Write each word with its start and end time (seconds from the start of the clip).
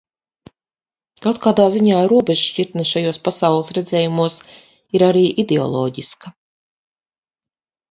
Kaut 1.25 1.39
kādā 1.43 1.65
ziņā 1.75 1.99
robežšķirtne 2.13 2.87
šajos 2.93 3.21
pasaules 3.29 3.71
redzējumos 3.79 4.41
ir 4.99 5.07
arī 5.11 5.25
ideoloģiska. 5.47 6.35